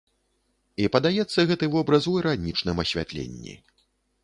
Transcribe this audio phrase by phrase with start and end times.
[0.85, 3.57] І падаецца гэты вобраз у іранічным асвятленні.